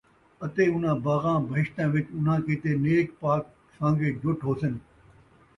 [0.45, 3.43] اَتے اُنھاں باغاں، بہشتاں وِچ اُنھاں کِیتے نیک پاک
[3.75, 4.73] سان٘گے جُٹ ہوسِن،